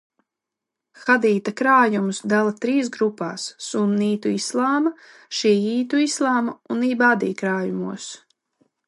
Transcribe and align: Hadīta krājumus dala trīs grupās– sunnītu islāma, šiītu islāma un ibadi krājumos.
Hadīta 1.01 1.51
krājumus 1.59 2.21
dala 2.31 2.53
trīs 2.63 2.89
grupās– 2.95 3.45
sunnītu 3.67 4.33
islāma, 4.39 4.95
šiītu 5.41 6.01
islāma 6.09 6.57
un 6.77 6.83
ibadi 6.89 7.31
krājumos. 7.43 8.09